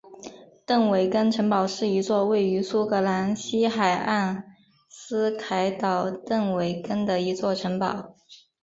[0.65, 4.45] 邓韦根城堡是一座位于苏格兰西海岸
[4.89, 8.15] 斯凯岛邓韦根的一座城堡。